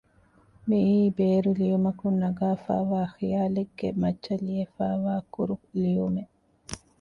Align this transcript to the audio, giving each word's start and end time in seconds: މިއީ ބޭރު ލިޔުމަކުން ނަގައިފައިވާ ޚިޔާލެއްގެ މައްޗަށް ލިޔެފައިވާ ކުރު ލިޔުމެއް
މިއީ 0.69 0.99
ބޭރު 1.17 1.51
ލިޔުމަކުން 1.61 2.17
ނަގައިފައިވާ 2.23 3.01
ޚިޔާލެއްގެ 3.17 3.89
މައްޗަށް 4.01 4.43
ލިޔެފައިވާ 4.47 5.13
ކުރު 5.33 5.55
ލިޔުމެއް 5.81 6.33